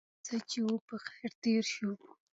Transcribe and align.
هرڅه 0.07 0.37
چې 0.49 0.59
و 0.65 0.69
په 0.87 0.95
خیر 1.07 1.31
تېر 1.43 1.63
شو. 1.73 1.91